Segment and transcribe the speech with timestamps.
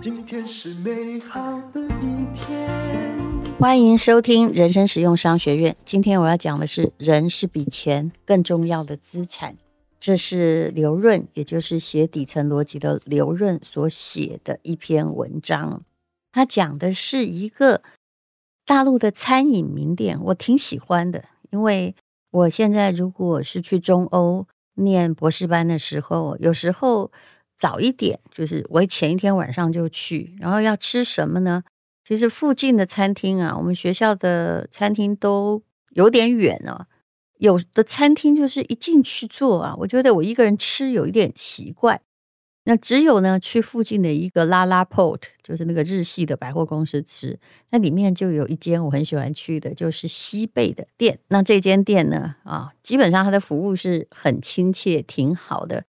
[0.00, 2.68] 今天是美好的一天。
[3.58, 5.76] 欢迎收听人生实用商学院。
[5.84, 9.56] 今天我要讲的是，人是比钱更重要的资产。
[10.00, 15.82] 这是刘润，也就是写底层逻辑的刘润所写的一篇文章。
[16.32, 17.82] 他讲的是一个
[18.66, 21.94] 大陆的餐饮名店，我挺喜欢的，因为
[22.30, 24.46] 我现在如果是去中欧
[24.78, 27.10] 念博士班的时候，有时候。
[27.60, 31.64] 早一点，就是我前一天晚上就去，然后要吃什么呢？
[32.06, 36.86] 其实附近的餐厅啊，我们学校的餐厅都有点远哦。
[37.38, 42.00] 有的餐厅就是一进去坐啊，我觉得我一个人吃有一点奇怪。
[42.68, 47.38] 那只有呢，去附近的一个拉拉 port，就是那个日系的百货公司吃，
[47.70, 51.18] 那里面就有一间我很喜欢去的，就是西贝的店。
[51.28, 55.84] 那这间店呢，啊，基本上它的服务是很亲切，挺好的。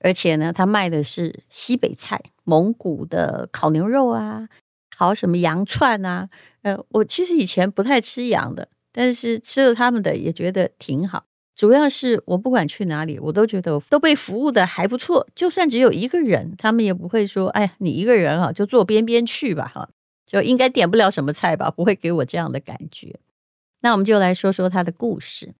[0.00, 4.48] 而且呢，他卖的是西北菜，蒙古的烤牛肉啊，
[4.96, 6.30] 烤什么羊串啊。
[6.62, 11.24] 呃，我其实以前不太吃羊的，但是吃了他们的也觉得挺好。
[11.56, 15.26] 主要是我不管去哪里，我都觉得都被服务的还不错。
[15.34, 19.88] 就算只有一个人，他们也不会说：“哎，你一个人啊，就坐边边去吧，哈，
[20.26, 23.20] 就应该点不了什么菜吧？”不会给我这样的感觉。
[23.82, 25.54] 那我们就来说说他的故事。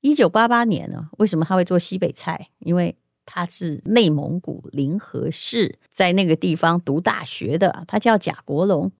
[0.00, 2.48] 一九八八年呢，为什么他会做西北菜？
[2.60, 8.92] 因为他是内蒙古临河市，在那个地方读大学的，他叫贾国龙。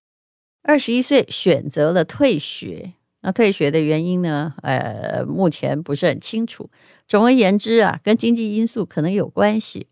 [0.63, 4.55] 二十一岁选择了退学，那退学的原因呢？
[4.63, 6.69] 呃，目前不是很清楚。
[7.09, 9.87] 总而言之啊，跟经济因素可能有关系。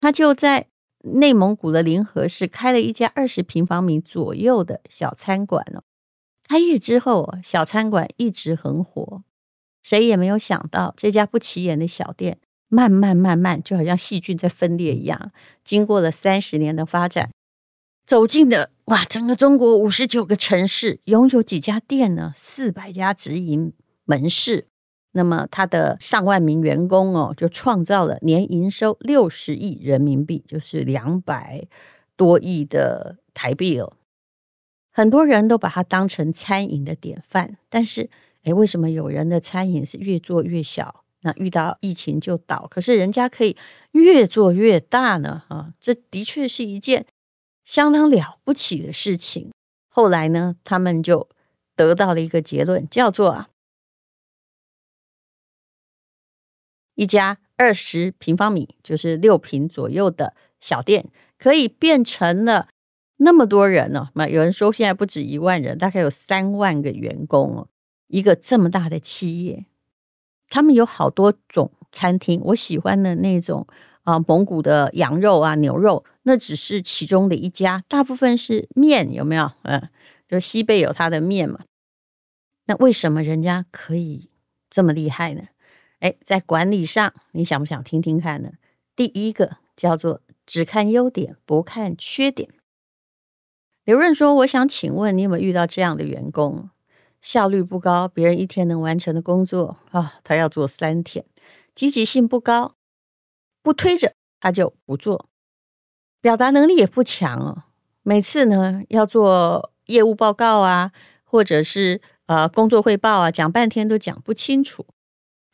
[0.00, 0.68] 他就在
[1.00, 5.82] 内蒙古的临河市开了一家二十平方米左右的小餐馆了。
[6.48, 9.22] 开业之后，小餐馆一直很火，
[9.82, 12.38] 谁也没有想到这家不起眼的小店。
[12.68, 15.32] 慢慢慢慢，就好像细菌在分裂一样，
[15.64, 17.30] 经过了三十年的发展，
[18.06, 22.32] 走进了哇，整个中国五十九个城市，拥有几家店呢？
[22.34, 23.72] 四百家直营
[24.04, 24.66] 门市。
[25.12, 31.68] 那么，他的上万名员工哦，就创造了年营收六十亿人民币，就是两百
[32.16, 33.92] 多亿的台币哦。
[34.90, 38.10] 很多人都把它当成餐饮的典范，但是，
[38.42, 41.04] 诶，为什么有人的餐饮是越做越小？
[41.20, 43.56] 那遇到疫情就倒，可是人家可以
[43.92, 47.06] 越做越大呢，啊，这的确是一件
[47.70, 49.52] 相当了不起的事情。
[49.88, 51.28] 后来呢，他们就
[51.76, 53.48] 得到了一个结论，叫做啊，
[56.96, 61.08] 一家二十平方米，就是六平左右的小店，
[61.38, 62.66] 可以变成了
[63.18, 64.10] 那么多人呢。
[64.16, 67.68] 那有人说现在不止一万人，大概有三万个员工哦，
[68.08, 69.64] 一个这么大的企业。
[70.48, 73.64] 他们有好多种餐厅，我喜欢的那种
[74.10, 79.52] 啊，蒙古的羊肉啊、牛肉，那只是其中的一家，大部分是面，有没有？
[79.62, 79.88] 嗯，
[80.28, 81.60] 就西贝有它的面嘛。
[82.66, 84.30] 那为什么人家可以
[84.68, 85.42] 这么厉害呢？
[86.00, 88.52] 哎，在管理上，你想不想听听看呢？
[88.96, 92.50] 第一个叫做只看优点，不看缺点。
[93.84, 96.70] 刘润说：“我想请问你有没有遇到这样的员工？”
[97.20, 101.24] 效率不高，别人一天能完成的工作啊，他要做三天。
[101.74, 102.76] 积极性不高，
[103.62, 105.28] 不推着他就不做。
[106.20, 107.64] 表达能力也不强哦，
[108.02, 110.92] 每次呢要做业务报告啊，
[111.24, 114.86] 或者是呃工作汇报啊，讲半天都讲不清楚。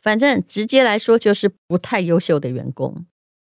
[0.02, 3.06] 反正直接来说，就是不太优秀的员工。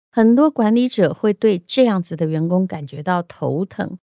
[0.09, 3.97] 很多管理者会对这样子的员工感觉到头疼，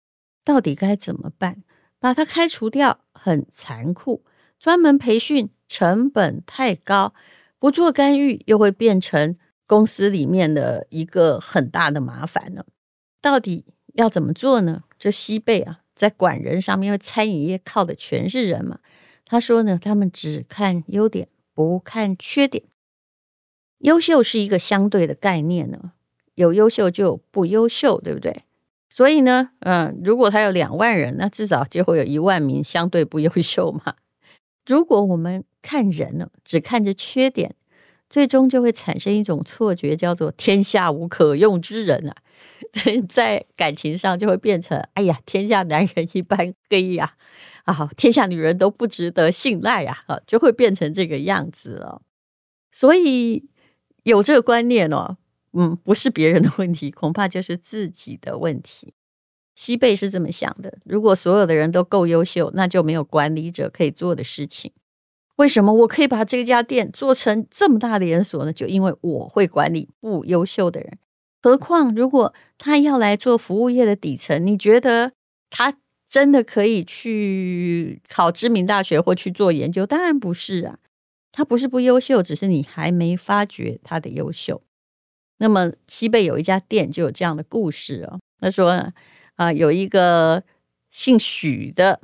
[0.46, 1.63] 到底该怎么办？
[2.00, 4.24] 把他开除掉很残酷，
[4.59, 7.13] 专门培训成本太高，
[7.59, 9.36] 不做干预又会变成
[9.68, 12.66] 公司里面的一个很大的麻烦了。
[13.22, 14.84] 到底要怎么做呢？
[14.98, 18.80] 这西贝啊，在管人上面，因为餐饮业靠的全是人嘛。
[19.26, 22.64] 他说呢，他们只看优点，不看缺点。
[23.80, 25.92] 优秀是一个相对的概念呢，
[26.36, 28.44] 有优秀就有不优秀，对不对？
[28.90, 33.96] 所以呢，嗯，如果他有两万人，那至少就会有一万名相对不优秀嘛。
[34.66, 37.54] 如果我们看人呢，只看着缺点，
[38.09, 42.15] 最终就会产生一种错觉，叫做天下无可用之人啊。
[43.09, 47.15] 在感情上就会变成，哎呀，天下男人一般黑呀，
[47.63, 52.01] 啊，天下女人都不值得信赖呀，啊，就会变成这个样子了。
[52.71, 53.45] 所以
[54.04, 55.18] 有这个观念哦。
[55.53, 58.94] 嗯，不是别人的问题，恐怕就是自己的问题。
[59.56, 64.71] 西贝是这么想的：如果所有的人都够优秀，那就没有管理者可以做的事情。
[65.38, 68.54] 为什么我可以把这家店做成这么大的连锁呢？
[68.54, 70.98] 就因为我会管理不优秀的人。
[71.42, 75.13] 何况如果他要来做服务业的底层，你觉得
[75.50, 79.86] 他真的可以去考知名大学或去做研究？
[79.86, 80.80] 当然不是啊，
[81.31, 84.62] 他不是不优秀，只是你还没发觉他的优秀。
[85.38, 88.19] 那么西贝有一家店就有这样的故事哦。
[88.39, 88.92] 他说
[89.36, 90.44] 啊、有一个
[90.89, 92.01] 姓许的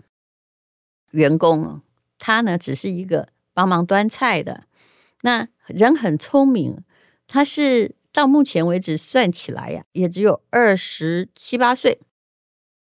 [1.12, 1.81] 员工，
[2.25, 4.63] 他呢只是一个帮忙端菜的，
[5.23, 6.77] 那人很聪明，
[7.27, 11.99] 他是到目前为止算起来呀，也只有二十七八岁。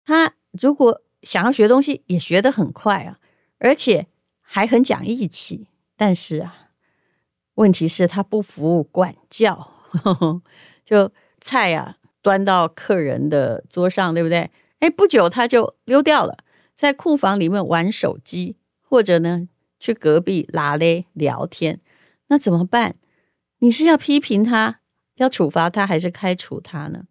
[0.03, 3.19] 他如果想要学东西，也学得很快啊，
[3.59, 4.07] 而且
[4.41, 5.67] 还很讲义气。
[5.95, 6.71] 但是啊，
[7.53, 9.71] 问题是，他不服管教。
[9.91, 10.41] 呵呵，
[10.83, 14.51] 就菜呀、啊、端到客人的桌上，对不对？
[14.79, 16.39] 哎，不久他就溜掉了，
[16.75, 18.57] 在库房里面玩手机，
[18.91, 19.47] 或者呢
[19.79, 21.79] 去隔壁拉嘞聊天。
[22.27, 22.97] 那怎么办？
[23.59, 24.81] 你是要批评他，
[25.15, 27.05] 要处罚他，还是开除他呢？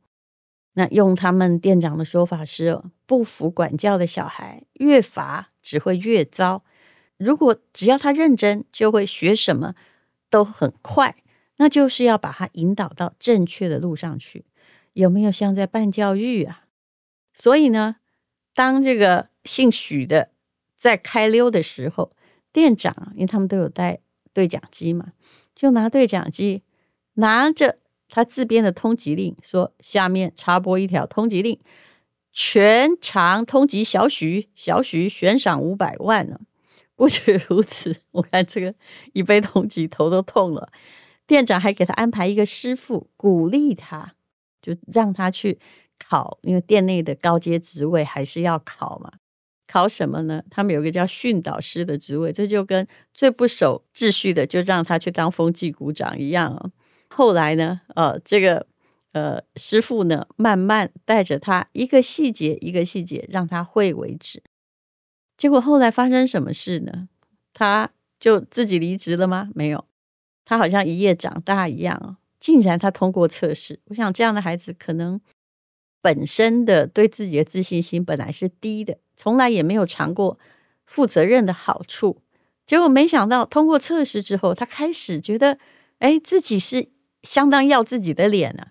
[0.75, 6.63] 那用他们店长的说法是：不服管教的小孩，越罚只会越糟。
[7.17, 9.75] 如果只要他认真，就会学什么
[10.29, 11.17] 都很快。
[11.57, 14.45] 那就是要把他引导到正确的路上去，
[14.93, 16.65] 有没有像在办教育啊？
[17.33, 17.97] 所以呢，
[18.55, 20.31] 当这个姓许的
[20.81, 22.11] 在开溜的时候，
[22.55, 24.01] 店长因为他们都有带
[24.33, 25.13] 对讲机嘛，
[25.55, 26.63] 就拿对讲机，
[27.15, 27.77] 拿着
[28.09, 31.61] 他自编的通缉令，说下面插播一条通缉令，
[32.33, 36.41] 全场通缉小许，小许悬赏五百万呢。
[36.97, 38.75] 不止如此，我看这个
[39.13, 40.73] 一被通缉，头都痛了。
[41.27, 44.15] 店长还给他安排一个师傅，鼓励他，
[44.63, 45.59] 就让他去
[45.99, 49.13] 考，因为店内的高阶职位还是要考嘛。
[49.71, 50.43] 考什么呢？
[50.51, 52.85] 他们有个叫训导师的职位，这就跟
[53.15, 56.71] 最不守秩序的就让他去当风纪股长一样哦。
[57.09, 58.67] 后来呢，呃，这个
[59.13, 64.43] 呃师傅呢，慢慢带着他一个细节一个细节让他会为止。
[65.37, 67.09] 结果后来发生什么事呢？
[67.53, 69.51] 他就自己离职了吗？
[69.55, 69.85] 没有。
[70.45, 73.79] 他好像一夜长大一样哦，竟然他通过测试。
[73.87, 75.21] 我想这样的孩子可能
[76.03, 80.39] 本身的对自己的自信心本来是低的，从来也没有尝过
[80.87, 82.23] 负责任的好处。
[82.65, 85.59] 结果没想到通过测试之后，他开始觉得，
[85.99, 86.89] 哎，自己是
[87.23, 88.69] 相当要自己的脸啊。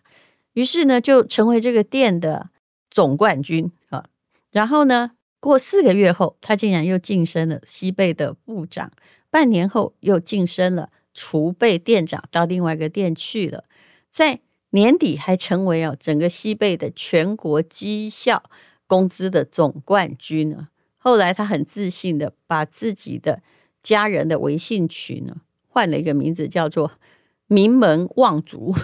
[0.54, 2.50] 于是呢，就成为这个店的
[2.90, 4.06] 总冠军啊。
[4.50, 8.92] 然后呢，过四个月后，他竟然又晋升了西贝的部长。
[9.30, 10.90] 半年后，又晋升了。
[11.14, 13.66] 储备店长到另外一个店去了，
[14.10, 14.40] 在
[14.72, 18.42] 年底还成为哦整个西贝的全国绩效
[18.90, 20.68] 工资的总冠军呢。
[20.98, 23.42] 后来他很自信的把自己的
[23.82, 25.38] 家人的微信群呢
[25.68, 26.92] 换了一个名字，叫做
[27.48, 28.76] “名门望族”。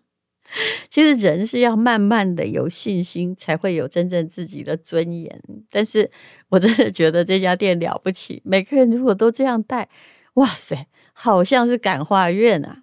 [0.88, 5.40] 其实人是要慢慢的有信心，才会有真正自己的尊严。
[5.70, 6.10] 但是
[6.48, 9.90] 我真的觉得这家店了不起，每个人如果都这样带，
[10.34, 10.88] 哇塞！
[11.12, 12.82] 好像是感化院啊。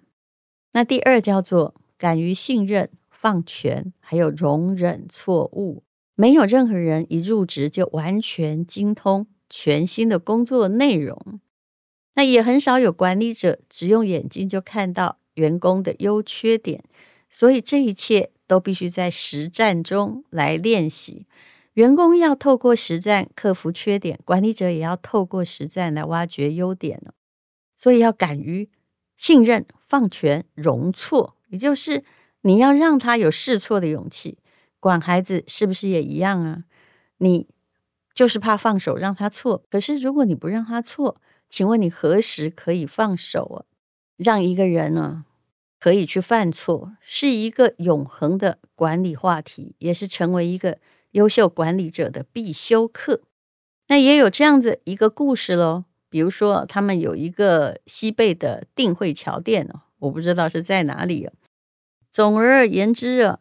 [0.72, 5.82] 那第二叫做敢于信任、放权，还有容忍错误。
[6.16, 11.40] 没有任何人一入职就完全精通全新的工作内容。
[12.14, 16.82] 那也很少有管理者只用眼睛就看到员工的优缺点。
[17.28, 21.26] 所以这一切都必须在实战中来练习。
[21.74, 26.98] 员工要透过实战克服缺点，管理者也要透过实战来挖掘优点。
[27.76, 28.70] 所以要敢于
[29.18, 32.02] 信任、放权、容错，也就是
[32.40, 34.38] 你要让他有试错的勇气。
[34.80, 36.64] 管孩子是不是也一样啊？
[37.18, 37.46] 你
[38.14, 39.64] 就是怕放手让他错。
[39.70, 43.58] 可是如果你不让他错，请问你何时可以放手啊？
[44.16, 45.24] 让一个人呢
[45.78, 50.78] 可以去犯错，是一个永恒的管理话题，也是成为一个
[51.12, 53.20] 优秀管理者的必修课。
[53.88, 55.84] 那也有这样子一个故事喽。
[56.08, 61.32] 比如说，他们有一个西贝的定慧桥店哦，我不知道是在哪里哦。
[62.10, 63.38] 总而言之啊，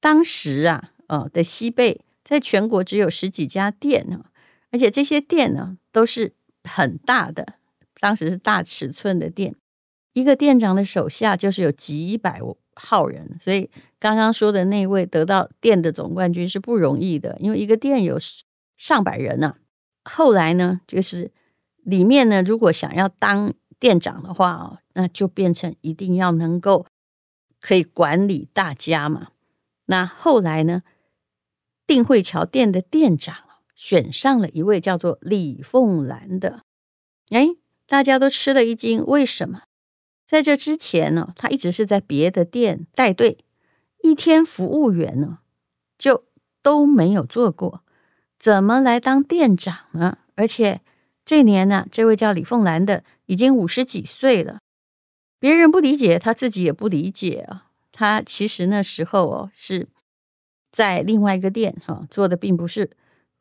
[0.00, 4.24] 当时啊，呃的西贝在全国只有十几家店呢，
[4.70, 6.32] 而且这些店呢都是
[6.64, 7.54] 很大的，
[8.00, 9.54] 当时是大尺寸的店，
[10.12, 12.40] 一个店长的手下就是有几百
[12.74, 18.18] 号人，所以刚刚说的那位得到店的总冠军是不容易的，因为一个店有
[18.76, 19.56] 上百人呢。
[20.04, 21.30] 后来呢，就是。
[21.84, 26.84] 里面呢，如果想要当店长的话哦，那就变成一定要能够
[27.62, 29.28] 可以管理大家嘛。
[29.90, 30.82] 那后来呢，
[31.86, 33.34] 定慧桥店的店长
[33.74, 36.62] 选上了一位叫做李凤兰的，
[37.30, 37.48] 哎，
[37.86, 39.62] 大家都吃了一惊，为什么？
[40.26, 43.38] 在这之前呢，他一直是在别的店带队，
[44.02, 45.38] 一天服务员呢
[45.96, 46.24] 就
[46.62, 47.82] 都没有做过，
[48.38, 50.18] 怎么来当店长呢？
[50.34, 50.82] 而且
[51.24, 54.60] 这年呢，这位叫李凤兰的已经五十几岁了，
[55.40, 57.67] 别人不理解，他自己也不理解啊。
[57.98, 59.88] 他其实那时候哦是
[60.70, 62.90] 在另外一个店哈做的，并不是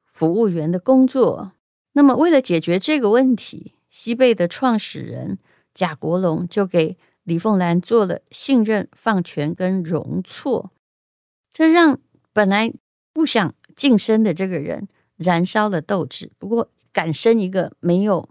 [0.06, 1.52] 服务员的工作。
[1.94, 5.38] 那么为了解决这个问题，西贝的创始人。
[5.76, 10.72] 贾国龙就给李凤兰做了信任放权跟容错，
[11.52, 12.00] 这让
[12.34, 12.74] 本来
[13.14, 14.88] 不想晋升的这个人
[15.18, 16.32] 燃烧了斗志。
[16.40, 18.28] 不过，敢升一个没有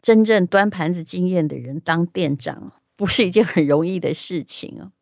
[0.00, 4.92] 真正端盘子经验的人当店长，不是一件很容易的事情啊。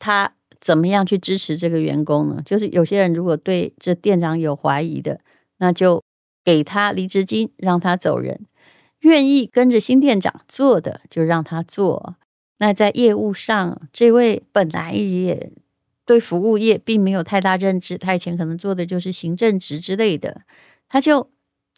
[0.00, 2.42] 他怎么样去支持这个员工呢？
[2.44, 5.20] 就是有些人如果对这店长有怀疑的，
[5.58, 6.02] 那就
[6.44, 8.46] 给他离职金，让他走人。
[9.00, 12.16] 愿意跟着新店长做的，就让他做。
[12.58, 15.52] 那在业务上，这位本来也
[16.04, 20.42] 对服务业并没有太大认知，他以前可能做的就是行政职之类的，
[20.88, 21.30] 他就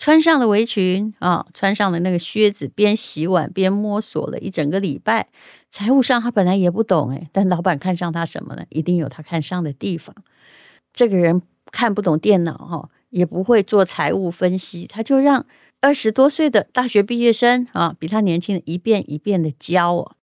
[0.02, 5.28] 穿上了围裙啊，穿上了那个靴子，边洗碗边摸索了一整个礼拜。
[5.70, 8.64] 财务上他本来也不懂诶，但老板看上他什么呢？
[8.70, 10.12] 一定有他看上的地方。
[10.92, 11.40] 这个人
[11.70, 15.46] 看不懂电脑哈，也不会做财务分析，他就让。
[15.80, 20.16] 二十多岁的大学毕业生啊，比他年轻的一遍一遍的教哦。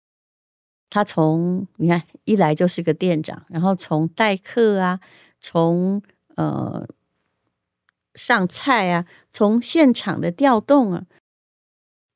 [0.89, 5.01] 他从你看一来就是个店长，然后从代客啊，
[5.39, 6.01] 从
[6.37, 6.87] 呃
[8.17, 11.05] 上菜啊，从现场的调动啊，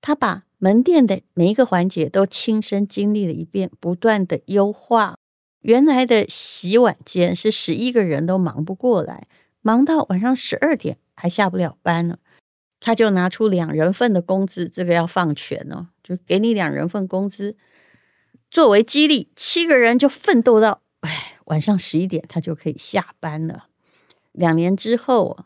[0.00, 5.16] 他把门店的每一个环节都亲身经历了一遍，不断的优化。
[5.60, 9.28] 原来的洗碗间是十一个人都忙不过来，
[9.60, 12.18] 忙到晚上十二点还下不了班呢。
[12.80, 17.54] 他就拿出两人份的工资，这个要放权哦，就给你两人份工资
[18.50, 23.66] 作为激励，七个人就奋斗到哎晚上十一点，他就可以下班了。
[24.32, 25.44] 两年之后，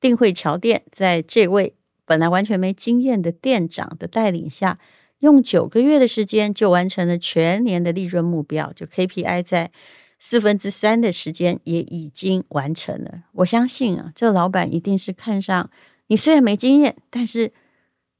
[0.00, 1.74] 定慧桥店在这位
[2.04, 4.78] 本来完全没经验的店长的带领下，
[5.20, 9.70] 用九个月的时间就完成了全年的利润目标，就 KPI 在
[10.18, 13.22] 四分之三的时间也已经完成了。
[13.32, 15.70] 我相信啊，这老板一定是看上。
[16.08, 17.52] 你虽然没经验，但是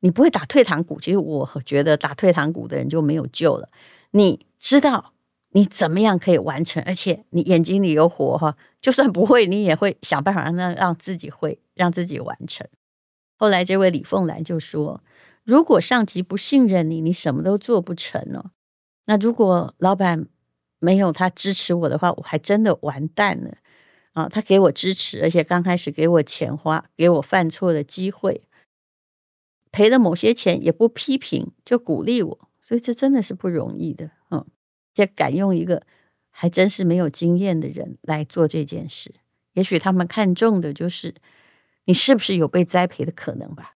[0.01, 1.01] 你不会打退堂鼓。
[1.01, 3.69] 其实我觉得打退堂鼓的人就没有救了。
[4.11, 5.13] 你知道
[5.51, 8.57] 你怎么样可以完成，而且你眼睛里有火哈。
[8.81, 12.67] 就算不会，你也会想办法让让自己会，让自己完成。
[13.37, 15.03] 后来这位李凤兰就说
[15.45, 18.51] ：“如果上级不信任你，你什么都做不成哦。
[19.07, 20.27] 那如果老板
[20.79, 23.57] 没有他支持我的话，我还真的完蛋了。”
[24.15, 28.43] 啊，他给我支持，而且刚开始给我钱花，给我犯错的机会，
[29.71, 34.11] 赔了某些钱也不批评，就鼓励我，所以这真的是不容易的。
[35.03, 35.83] 也，敢用一个
[36.31, 39.15] 还真是没有经验的人来做这件事，
[39.55, 41.15] 也许他们看重的就是
[41.85, 43.75] 你是不是有被栽培的可能吧。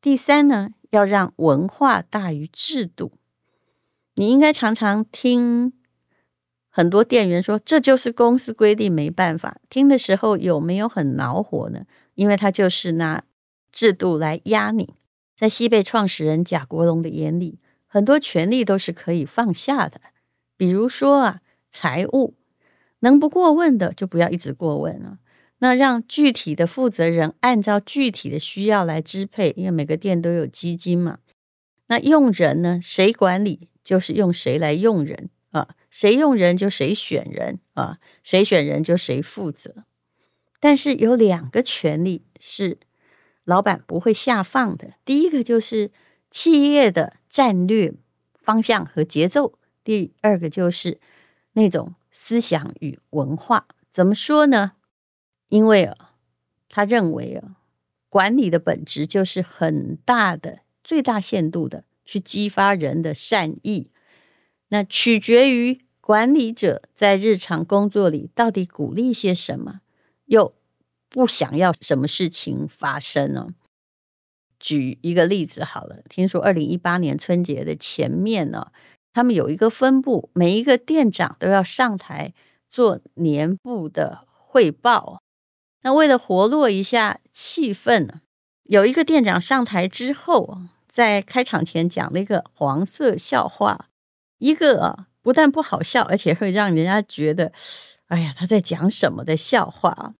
[0.00, 3.12] 第三呢，要让文化大于制度，
[4.14, 5.72] 你应该常常听。
[6.70, 9.60] 很多店员说，这就是公司规定，没办法。
[9.68, 11.84] 听的时候有没有很恼火呢？
[12.14, 13.24] 因为他就是拿
[13.72, 14.94] 制度来压你。
[15.36, 20.00] 在西贝创始人贾国龙的眼里，很多权利都是可以放下的。
[20.58, 22.34] 比如说啊，财务
[22.98, 25.18] 能不过问的就不要一直过问了。
[25.60, 31.20] 那让具体的负责人按照具体的需要来支配，因为每个店都有基金嘛。
[31.86, 35.70] 那用人呢，谁管理就是用谁来用人啊。
[35.90, 39.84] 谁用人就谁选人啊，谁选人就谁负责。
[40.60, 42.78] 但是有两个权利是
[43.44, 45.90] 老板不会下放的，第一个就是
[46.30, 47.94] 企业的战略
[48.34, 49.57] 方向和节奏，
[49.88, 51.00] 第二个就是
[51.52, 53.66] 那种思想与文化。
[53.90, 54.72] 怎么说呢？
[55.48, 56.12] 因为啊，
[56.68, 57.56] 他认为啊，
[58.10, 63.90] 管理的本质就是很大的、最大限度的去激发人的善意。
[64.68, 69.80] 那取决于管理者在日常工作里到底鼓励些什么，
[70.26, 70.54] 又
[71.08, 73.54] 不想要什么事情发生呢？
[74.60, 78.70] 举一个例子好了，听说二零一八年春节的前面呢，
[79.12, 82.32] 他们有一个分部，每一个店长都要上台
[82.68, 85.20] 做年度的汇报。
[85.82, 88.08] 那为了活络一下气氛，
[88.64, 93.86] 有一个店长上台之后，在开场前讲了一个黄色笑话。
[94.38, 97.52] 一个不但不好笑，而且会让人家觉得，
[98.06, 100.14] 哎呀，他在讲什么的笑话。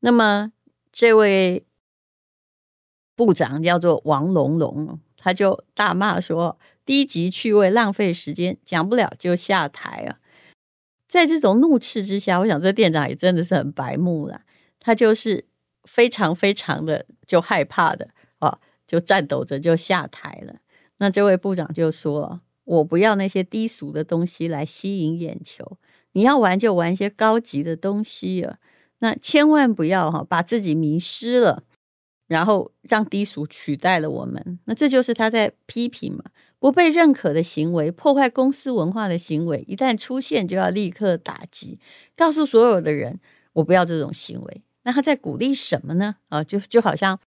[0.00, 0.52] 那么，
[0.90, 1.64] 这位
[3.14, 6.58] 部长叫做王龙龙，他就大骂说
[6.90, 10.18] ：“低级趣味，浪费时间，讲不了就下台啊！”
[11.06, 14.40] 在这种怒斥之下，我想这店长也真的是很白目了，
[14.80, 15.44] 他就是
[15.84, 18.08] 非常非常的就害怕的
[18.40, 20.56] 啊，就颤抖着就下台了。
[20.98, 25.78] 那这位部长就说：“我不要那些低俗的东西来吸引眼球，
[26.14, 28.58] 你要玩就玩一些高级的东西啊。”
[28.98, 31.62] 那千万不要哈，把自己迷失了，
[32.26, 34.58] 然后让低俗取代了我们。
[34.64, 36.24] 那这就是他在批评嘛，
[36.60, 41.80] 不被认可的行为，破坏公司文化的行为，一旦出现就要立刻打击，
[42.14, 43.18] 告诉所有的人，
[43.54, 44.62] 我不要这种行为。
[44.82, 46.16] 那他在鼓励什么呢？
[46.28, 47.18] 啊，就就好像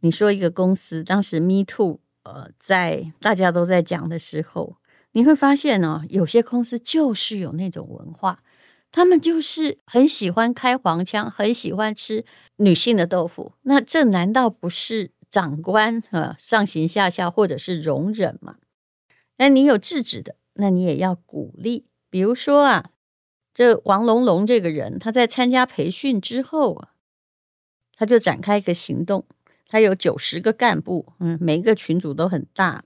[0.00, 4.76] 你说一个公司当时 Me Too，呃，在大家都在讲的时候，
[5.12, 8.42] 你会发现呢，有些公司就是有那种文化。
[8.92, 12.24] 他们就是很喜欢开黄腔，很喜欢吃
[12.56, 13.52] 女性的豆腐。
[13.62, 18.56] 那这难道不是长官啊上行下效，或者是容忍吗？
[19.38, 21.86] 那你有制止的，那你也要鼓励。
[22.08, 22.90] 比如说啊，
[23.52, 26.92] 这王龙龙这个人，他在参加培训之后啊，
[27.94, 29.24] 他就展开一个行动。
[29.68, 32.84] 他有九十个干部，嗯，每一个群组都很大。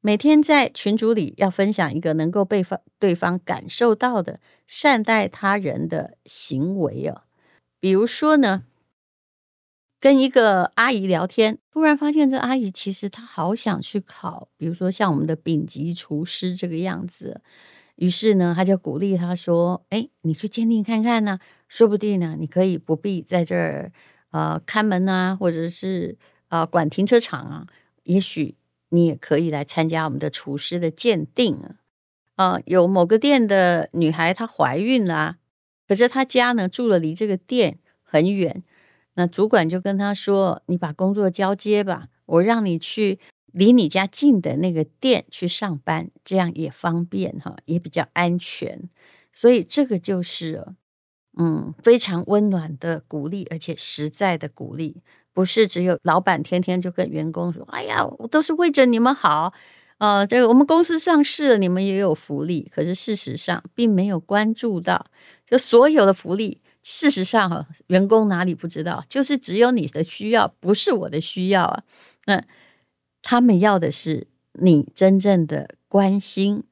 [0.00, 7.22] 每天在群组里要分享一个能够被方对方感受到的善待他人的行为哦，
[7.80, 8.64] 比如说呢，
[10.02, 17.40] 跟一个阿姨聊天，突然发现这阿姨其实她好想去考，比如说像我们的丙级厨师这个样子，
[17.94, 23.92] 于是呢，他就鼓励她说：“哎，你去鉴定看看呢，说不定呢，你可以不必在这儿
[24.32, 26.18] 呃看门啊，或者是
[26.48, 27.66] 呃管停车场啊，
[28.02, 28.56] 也许。”
[28.94, 31.58] 你也可以来参加我们的厨师的鉴定
[32.34, 32.60] 啊！
[32.66, 35.36] 有某个店的女孩她怀孕了，
[35.88, 38.62] 可是她家呢住了离这个店很远，
[39.14, 43.18] 那主管就跟他说：“你把工作交接吧，我让你去
[43.52, 48.88] 离你家近的那个店去上班，这样也方便哈，也比较安全。”
[49.32, 50.66] 所以这个就是
[51.38, 55.02] 嗯非常温暖的鼓励，而且实在的鼓励。
[55.34, 59.52] 不是只有老板天天就跟员工说：“哎呀，我都是为着你们好，
[59.96, 65.06] 呃，这个我们公司上市了，你们也有福利。”可是事实上并没有关注到，
[65.46, 69.04] 就所有的福利，事实上哈，员工哪里不知道？
[69.08, 71.84] 就是只有你的需要，不是我的需要啊。
[72.26, 72.44] 那
[73.22, 76.64] 他们要的是你真正的关心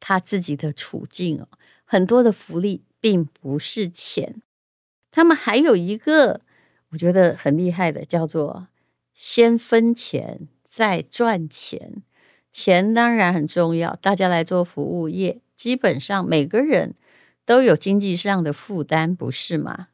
[0.00, 1.48] 他自己的处境哦。
[1.84, 4.42] 很多的福利并不是钱，
[5.10, 6.40] 他们还有一个。
[6.92, 8.68] 我觉得很厉害的，叫做
[9.14, 12.02] 先分钱再赚钱。
[12.52, 16.94] 钱当然很重要，大家来做服务业，基本上每个人
[17.44, 19.88] 都有经济上的负担，不是吗？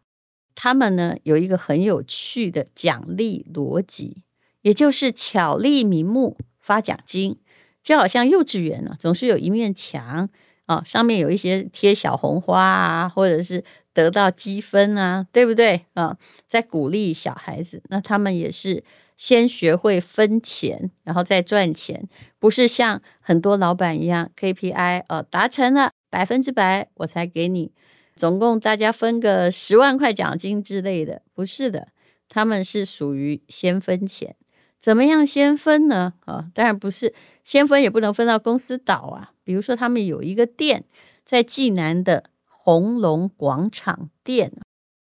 [0.55, 4.23] 他们呢有一个很有趣的奖励逻辑，
[4.63, 7.39] 也就是巧立名目发奖金，
[7.83, 10.29] 就好像幼稚园呢，总是有一面墙
[10.67, 13.65] 啊，上面有一些贴小红花啊，或者是。
[13.95, 16.17] 得到积分啊，对不对啊？
[16.47, 18.85] 在鼓励小孩子，那他们也是
[19.17, 22.09] 先学会分钱，然后再赚钱，
[22.39, 27.73] 不是像很多老板一样 KPI 呃，达成了百分之百我才给你，
[28.17, 31.89] 总共大家分个十万块奖金之类的，不是的，
[32.29, 34.37] 他们是属于先分钱，
[34.79, 36.15] 怎么样先分呢？
[36.25, 39.33] 啊，当然不是先分，也不能分到公司倒啊。
[39.45, 40.85] 比如说，他们有一个店
[41.25, 42.31] 在济南的。
[42.71, 44.53] 红龙广场店，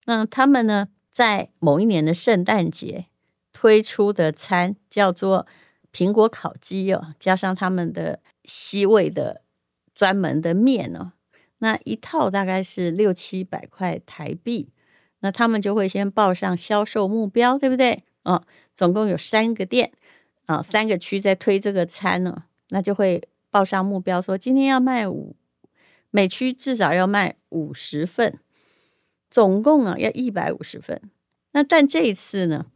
[0.05, 3.05] 那他们呢，在某一年的圣诞节
[3.51, 5.47] 推出的餐叫做
[5.91, 9.41] 苹果烤鸡哦，加上他们的西味的
[9.99, 11.11] 专门的面哦，
[11.57, 14.69] 那一套大概是六七百块台币。
[15.19, 18.05] 那他们就会先报上销售目标，对不对？
[18.23, 18.41] 哦，
[18.73, 19.91] 总共有三个店
[20.45, 25.35] 啊，三个区在推这个餐呢，那就会报上目标，说今天要卖五。
[26.11, 28.39] 每区至少要卖五十份，
[29.29, 31.01] 总共啊要一百五十份。
[31.51, 32.67] 那但这一次呢，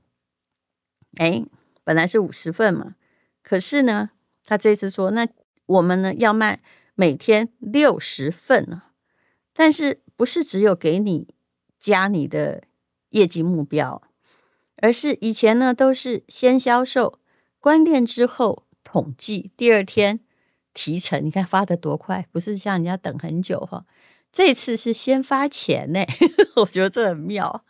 [1.16, 1.46] 哎，
[1.86, 2.96] 本来是五十份嘛，
[3.42, 4.10] 可是呢，
[4.44, 5.26] 他这次说，那
[5.68, 6.60] 我们呢要卖
[6.96, 8.84] 每天六十份呢，
[9.54, 11.28] 但是不是只有给你
[11.78, 12.64] 加你的
[13.10, 14.02] 业绩目标，
[14.78, 17.20] 而是以前呢都是先销售，
[17.60, 20.20] 关店之后统计，第二天。
[20.76, 23.86] 提成，你看发得多快，不是像人家等很久哈。
[24.32, 26.04] 这次是先发钱呢，
[26.58, 27.64] 我觉得这很妙，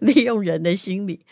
[0.00, 1.26] 利用人的心理。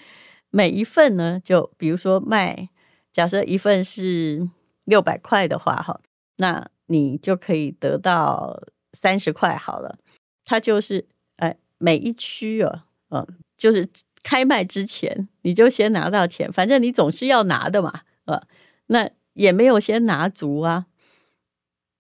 [0.51, 2.69] 每一份呢，就比如说卖，
[3.11, 4.47] 假设一份是
[4.85, 5.99] 六百块的话哈，
[6.37, 9.99] 那你就可以得到三十块好了。
[10.44, 13.88] 它就是呃每一区哦，嗯，就是
[14.23, 18.42] 开卖之前你就先拿到钱，反正你总是要拿的嘛，呃，
[18.87, 20.87] 那也没有先拿足啊。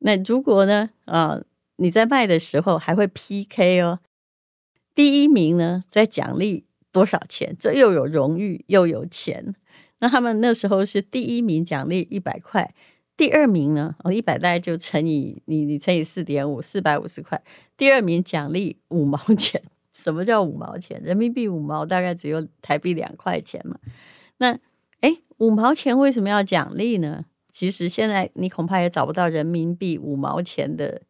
[0.00, 1.40] 那如果呢，啊，
[1.76, 4.00] 你在卖的时候还会 PK 哦，
[4.94, 7.56] 第一名呢再奖励多少钱？
[7.58, 9.54] 这又有荣誉又有钱。
[10.00, 12.74] 那他们那时候是第一名奖励一百块，
[13.16, 17.40] 第二名呢，哦，一百大概就乘以你你乘以四点五，四百五十块。
[17.76, 19.62] 第二名奖励五毛钱。
[19.92, 21.00] 什么叫五毛钱？
[21.04, 23.78] 人民币五毛大概只有台币两块钱嘛。
[24.38, 24.58] 那
[25.02, 27.26] 诶，五毛钱为什么要奖励呢？
[27.48, 31.02] 其实现在你恐怕也找不到人民币五毛钱的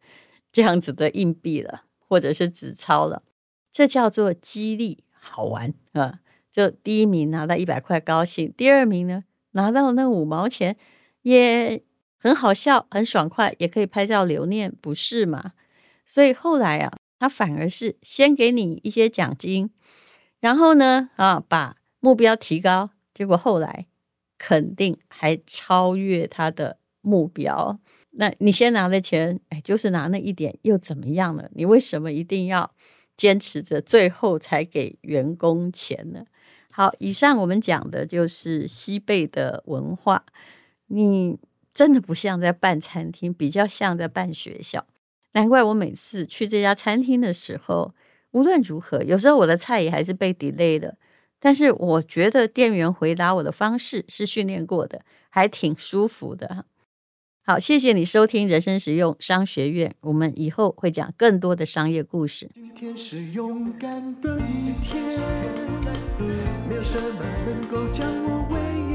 [0.51, 3.23] 这样子的硬币了，或者是纸钞了。
[3.71, 6.19] 这叫做激励，好玩啊！
[6.51, 10.77] 就第一名拿到一百块高兴，第二名呢拿到那五毛钱
[11.23, 11.81] 也
[12.25, 15.53] 很好笑，很爽快，也可以拍照留念，不是吗？
[16.03, 16.91] 所以后来啊。
[17.17, 19.71] 他反而是先给你一些奖金，
[20.41, 23.87] 然后呢，啊，把目标提高，结果后来
[24.37, 27.79] 肯定还超越他的目标。
[28.11, 31.49] 那你先拿的钱，哎，就是拿那一点，又怎么样呢？
[31.53, 32.69] 你为什么一定要
[33.15, 36.25] 坚持着最后才给员工钱呢？
[36.69, 40.25] 好，以上我们讲的就是西贝的文化，
[40.87, 41.39] 你
[41.75, 44.87] 真的不像在办餐厅，比较像在办学校。
[45.33, 47.93] 难怪我每次去这家餐厅的时候，
[48.31, 50.97] 无论如何，有时候我的菜也还是被 delay 的。
[51.37, 56.65] 但是我觉得店员回答我的方式是训练过的，还挺舒服的。
[57.43, 62.49] 好，谢谢你收听人生实用商学院，我们以后会讲更多的商业故事。
[62.55, 65.03] 今天是勇敢的一天，
[66.67, 68.94] 没有什么能够将我为。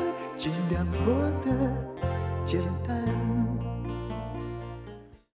[0.41, 1.51] 尽量活得
[2.47, 3.10] 简单。